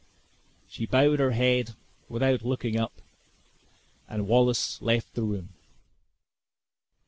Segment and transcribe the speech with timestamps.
[0.67, 1.75] She bowed her head
[2.09, 3.03] without looking up,
[4.09, 5.49] and Wallace left the room.